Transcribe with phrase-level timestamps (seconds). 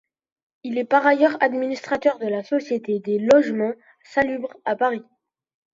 [0.63, 3.73] Il est par ailleurs administrateur de la Société des logements
[4.03, 5.03] salubres à Paris.